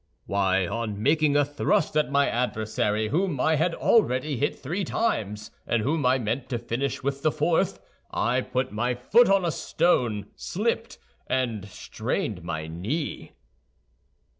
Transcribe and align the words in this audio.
"Why, 0.25 0.65
on 0.65 1.03
making 1.03 1.35
a 1.37 1.45
thrust 1.45 1.95
at 1.95 2.09
my 2.09 2.27
adversary, 2.27 3.09
whom 3.09 3.39
I 3.39 3.53
had 3.57 3.75
already 3.75 4.35
hit 4.35 4.57
three 4.57 4.83
times, 4.83 5.51
and 5.67 5.83
whom 5.83 6.07
I 6.07 6.17
meant 6.17 6.49
to 6.49 6.57
finish 6.57 7.03
with 7.03 7.21
the 7.21 7.31
fourth, 7.31 7.79
I 8.09 8.41
put 8.41 8.71
my 8.71 8.95
foot 8.95 9.29
on 9.29 9.45
a 9.45 9.51
stone, 9.51 10.31
slipped, 10.35 10.97
and 11.27 11.67
strained 11.69 12.41
my 12.41 12.65
knee." 12.65 13.33